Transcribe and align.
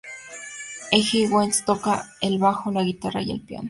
Eiji 0.97 1.27
Wentz 1.27 1.63
toca 1.63 2.09
el 2.21 2.39
bajo, 2.39 2.71
la 2.71 2.81
guitarra 2.81 3.21
y 3.21 3.29
el 3.29 3.41
piano. 3.43 3.59